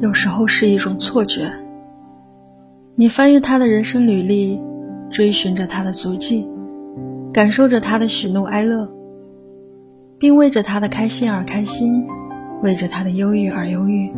[0.00, 1.52] 有时候是一种错觉。
[2.94, 4.58] 你翻阅他的人生履历，
[5.10, 6.48] 追寻着他的足迹，
[7.32, 8.90] 感受着他的喜怒哀乐，
[10.18, 12.06] 并为着他的开心而开心，
[12.62, 14.10] 为着他的忧郁而忧郁。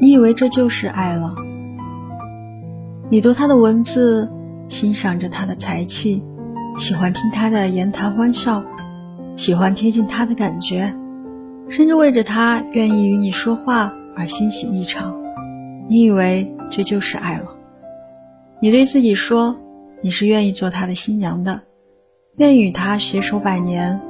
[0.00, 1.34] 你以为这就是爱了？
[3.10, 4.30] 你读他的文字，
[4.68, 6.22] 欣赏着他的才气，
[6.78, 8.62] 喜欢听他的言谈欢笑，
[9.34, 10.94] 喜欢贴近他的感觉，
[11.68, 15.16] 甚至为着他愿意与你说话而欣喜异常。
[15.88, 17.46] 你以为这就是爱了？
[18.60, 19.56] 你对自己说，
[20.02, 21.60] 你是愿意做他的新娘的，
[22.36, 24.00] 愿意与他携手百年，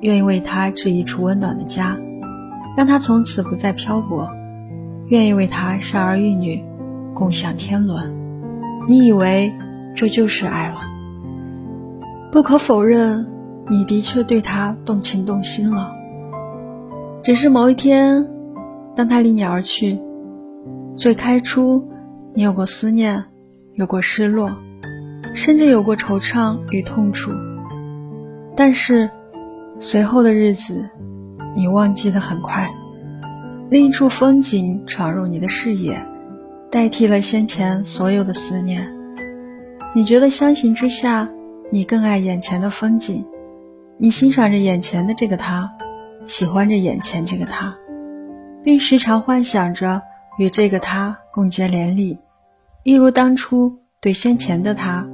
[0.00, 1.96] 愿意为他置一处温暖的家，
[2.76, 4.28] 让他从此不再漂泊，
[5.06, 6.62] 愿意为他生儿育女，
[7.14, 8.12] 共享天伦。
[8.88, 9.52] 你以为
[9.94, 10.80] 这就是爱了？
[12.32, 13.26] 不可否认，
[13.68, 15.92] 你的确对他动情动心了。
[17.22, 18.28] 只是某一天，
[18.94, 20.00] 当他离你而去，
[20.94, 21.88] 最开初，
[22.32, 23.24] 你有过思念。
[23.76, 24.56] 有过失落，
[25.34, 27.32] 甚至有过惆怅与痛楚，
[28.54, 29.10] 但是
[29.80, 30.88] 随后的日子，
[31.56, 32.72] 你忘记的很快。
[33.68, 36.00] 另一处风景闯入你的视野，
[36.70, 38.86] 代替了先前所有的思念。
[39.92, 41.28] 你觉得相形之下，
[41.68, 43.26] 你更爱眼前的风景，
[43.98, 45.68] 你欣赏着眼前的这个他，
[46.28, 47.76] 喜欢着眼前这个他，
[48.64, 50.00] 并时常幻想着
[50.38, 52.18] 与这个他共结连理。
[52.82, 55.06] 一如当初对先前的他，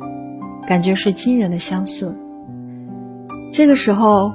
[0.66, 2.16] 感觉是惊人的相似。
[3.52, 4.32] 这个时候，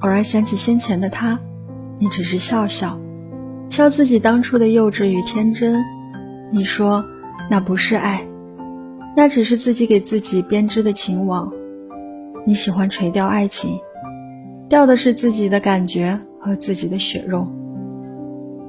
[0.00, 1.38] 偶然想起先前的他，
[1.98, 2.98] 你只是笑笑，
[3.70, 5.80] 笑自己当初的幼稚与天真。
[6.50, 7.04] 你说
[7.48, 8.26] 那不是爱，
[9.16, 11.52] 那只是自己给自己编织的情网。
[12.44, 13.78] 你喜欢垂钓爱情，
[14.68, 17.46] 钓的是自己的感觉和自己的血肉。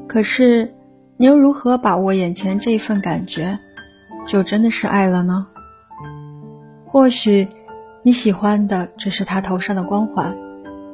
[0.10, 0.74] 可是，
[1.18, 3.60] 你又如何把握眼前这一份感觉？
[4.26, 5.46] 就真的是爱了呢？
[6.84, 7.48] 或许
[8.02, 10.36] 你喜欢的只是他头上的光环，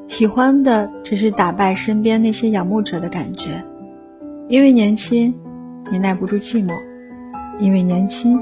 [0.09, 3.63] 喜欢的只是打败身边那些仰慕者的感觉。
[4.49, 5.33] 因为年轻，
[5.89, 6.73] 你耐不住寂寞；
[7.57, 8.37] 因为年轻，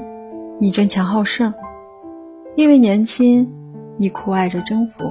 [0.58, 1.52] 你争强好胜；
[2.56, 3.48] 因为年轻，
[3.96, 5.04] 你酷爱着征服。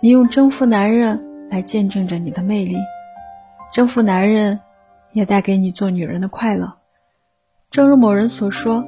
[0.00, 1.20] 你用征服男人
[1.50, 2.76] 来见证着你的魅力，
[3.72, 4.60] 征服男人
[5.12, 6.74] 也带给你做女人的快乐。
[7.70, 8.84] 正如某人所说，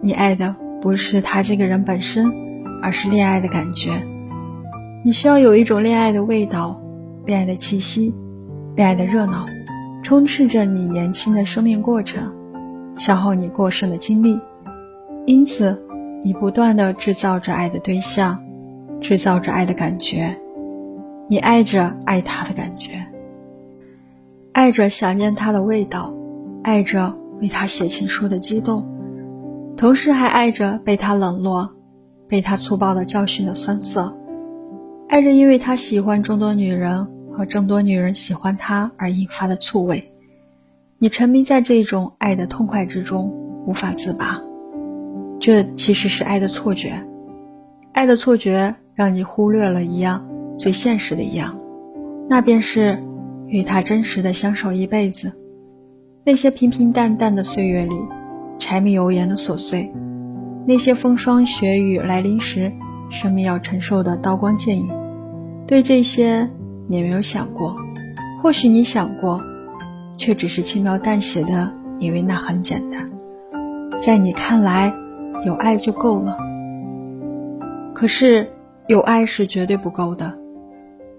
[0.00, 2.32] 你爱的不是他这个人本身，
[2.82, 3.90] 而是恋爱的感觉。
[5.04, 6.80] 你需要有一种恋爱的味道，
[7.26, 8.14] 恋爱的气息，
[8.74, 9.46] 恋爱的热闹，
[10.02, 12.32] 充斥着你年轻的生命过程，
[12.96, 14.40] 消耗你过剩的精力。
[15.26, 15.80] 因此，
[16.22, 18.42] 你不断的制造着爱的对象，
[19.00, 20.36] 制造着爱的感觉。
[21.28, 23.04] 你爱着爱他的感觉，
[24.58, 26.12] 爱着想念他的味道，
[26.64, 27.14] 爱着。
[27.40, 28.84] 为他写情书的激动，
[29.76, 31.70] 同时还爱着被他冷落、
[32.26, 34.12] 被他粗暴的教训的酸涩，
[35.08, 40.12] 爱着因为他喜欢众多女人和众多女人喜欢他而引发的醋味。
[40.98, 43.32] 你沉迷在这种爱的痛快之中，
[43.64, 44.42] 无法自拔。
[45.38, 47.00] 这其实是爱的错觉，
[47.92, 51.56] 爱的错觉让你忽略了一样最现实的一样，
[52.28, 53.00] 那便是
[53.48, 55.32] 与他真实的相守一辈子。
[56.24, 57.94] 那些平平淡淡的岁月里，
[58.58, 59.90] 柴米油盐的琐碎；
[60.66, 62.70] 那些风霜雪雨来临时，
[63.08, 64.88] 生命要承受的刀光剑影。
[65.66, 66.48] 对这些，
[66.86, 67.74] 你没有想过；
[68.42, 69.40] 或许你想过，
[70.16, 73.10] 却只是轻描淡写的以为那很简单。
[74.00, 74.92] 在你看来，
[75.46, 76.36] 有爱就够了。
[77.94, 78.48] 可是，
[78.86, 80.38] 有爱是绝对不够的。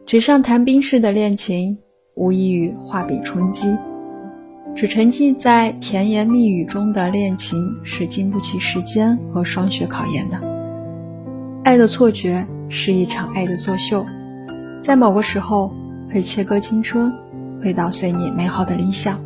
[0.05, 1.77] 纸上谈兵式的恋情，
[2.19, 3.75] 无异于画笔充饥。
[4.75, 10.37] 只沉浸在甜言蜜语中的恋情是经不起时间和霜雪考验的。
[11.63, 14.05] 爱的错觉是一场爱的作秀，
[14.83, 15.73] 在某个时候
[16.11, 17.11] 会切割青春，
[17.63, 19.19] 会捣碎你美好的理想，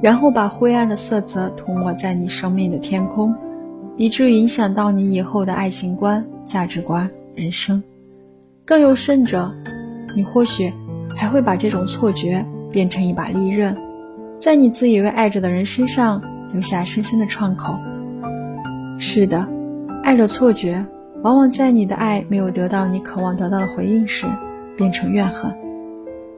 [0.00, 3.34] 然后把灰暗的色泽涂抹在你生命的天空，
[3.96, 7.82] 以至于影响到你以后的爱情观、价值观、人生。
[8.64, 9.54] 更有甚者，
[10.16, 10.72] 你或许
[11.14, 13.76] 还会把这种错觉变成一把利刃。
[14.40, 16.22] 在你自以为爱着的人身上
[16.52, 17.74] 留下深深的创口。
[18.98, 19.48] 是的，
[20.02, 20.84] 爱的错觉，
[21.22, 24.26] 往往在你的爱没有得到你渴望得到的回应时，
[24.76, 25.54] 变成怨恨，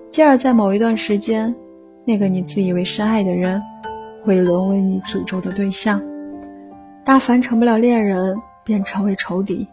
[0.08, 1.54] 继而在某一段时间，
[2.04, 3.60] 那个你自以为深爱的人，
[4.24, 6.00] 会沦为你诅咒的对象。
[7.04, 9.68] 大凡成不了恋人，便成为仇敌，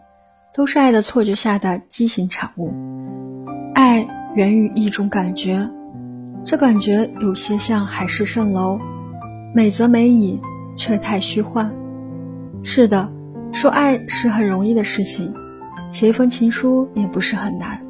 [0.52, 2.72] 都是爱的错觉下的畸形产物。
[3.74, 5.68] 爱源于一种感觉。
[6.42, 8.78] 这感觉有些像海市蜃楼，
[9.54, 10.40] 美则美矣，
[10.76, 11.72] 却太虚幻。
[12.62, 13.10] 是的，
[13.52, 15.32] 说爱是很容易的事情，
[15.90, 17.80] 写一封情书也不是很难，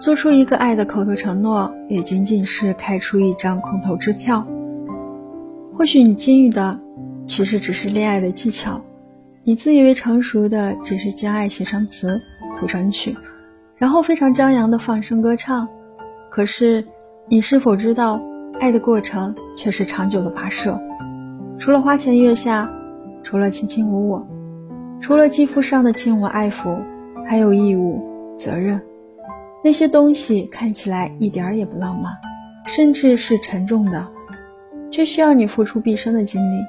[0.00, 4.46] 做出一个爱的口头承诺，也仅仅是开出一张空头支票。
[5.74, 6.78] 或许你精于的，
[7.26, 8.80] 其实只是恋爱的技巧；
[9.44, 12.20] 你自以为成熟的，只是将爱写成词，
[12.58, 13.14] 谱成曲，
[13.78, 15.68] 然后非常张扬的放声歌唱。
[16.30, 16.86] 可是，
[17.26, 18.20] 你是否知道，
[18.60, 20.78] 爱的过程却是长久的跋涉？
[21.58, 22.70] 除了花前月下，
[23.22, 24.26] 除了卿卿我我，
[25.00, 26.82] 除了肌肤上的亲吻爱抚，
[27.24, 28.80] 还有义务、责任。
[29.64, 32.12] 那些东西看起来一点儿也不浪漫，
[32.66, 34.06] 甚至是沉重的。
[34.90, 36.64] 却需要你付出毕生的精力。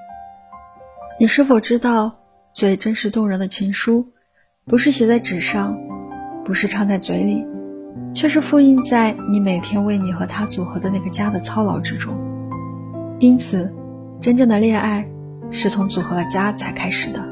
[1.18, 2.14] 你是否知道，
[2.52, 4.06] 最真实动人的情书，
[4.66, 5.78] 不是写在纸上，
[6.50, 7.46] 不是唱在嘴里，
[8.12, 12.12] 却是复印在你每天为你和他组合的那个家的操劳之中。
[13.20, 13.72] 因此，
[14.20, 15.08] 真正的恋爱
[15.52, 17.24] 是从组合了家才开始的。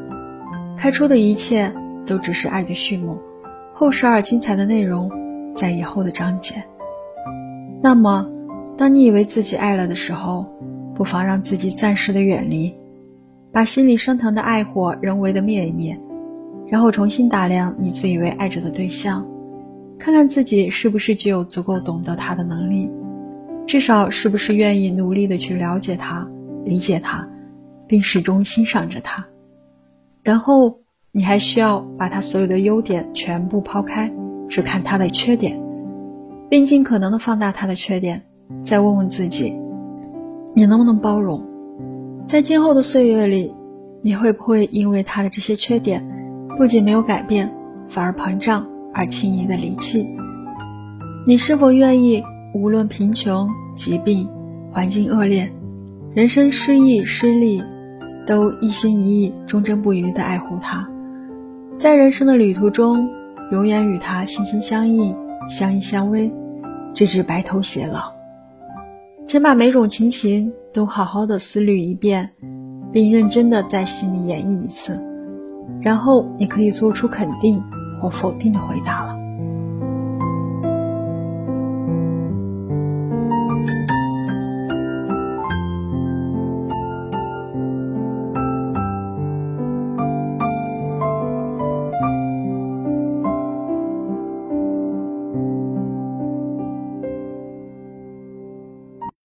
[0.77, 1.73] 开出的一切
[2.05, 3.17] 都只是爱的序幕，
[3.73, 5.11] 后十二精彩的内容
[5.51, 6.63] 在以后的章节。
[7.81, 8.29] 那么，
[8.77, 10.45] 当你以为自己爱了的时候，
[10.93, 12.71] 不妨让自己暂时的远离，
[13.51, 15.99] 把心里升腾的爱火人为的灭一灭，
[16.69, 19.25] 然后重新打量你自以为爱着的对象，
[19.97, 22.91] 看看自己是不是具有足够懂得他的能力，
[23.65, 26.27] 至少是不是愿意努力的去了解他、
[26.65, 27.27] 理解他，
[27.87, 29.25] 并始终欣赏着他。
[30.23, 30.79] 然后
[31.11, 34.11] 你还需要把他所有的优点全部抛开，
[34.49, 35.57] 只看他的缺点，
[36.49, 38.21] 并尽可能的放大他的缺点，
[38.61, 39.53] 再问问自己。
[40.53, 41.41] 你能不能包容，
[42.25, 43.53] 在今后的岁月里，
[44.01, 46.03] 你会不会因为他的这些缺点，
[46.57, 47.53] 不仅没有改变，
[47.87, 50.09] 反而膨胀而轻易的离弃？
[51.25, 52.23] 你是否愿意
[52.55, 54.27] 无论贫穷、疾病、
[54.71, 55.51] 环境恶劣、
[56.15, 57.63] 人生失意、失利，
[58.25, 60.89] 都一心一意、忠贞不渝的爱护他，
[61.77, 63.07] 在人生的旅途中，
[63.51, 65.15] 永远与他心心相印、
[65.47, 66.31] 相依相偎，
[66.95, 68.11] 直至白头偕老？
[69.25, 72.31] 请把每种情形都好好的思虑一遍，
[72.91, 74.99] 并认真的在心里演绎一次，
[75.81, 77.63] 然后你可以做出肯定
[77.99, 79.26] 或否定的回答了。